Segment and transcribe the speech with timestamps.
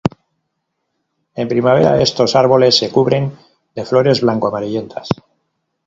[1.35, 3.37] En primavera estos árboles se cubren
[3.75, 5.07] de flores blanco-amarillentas.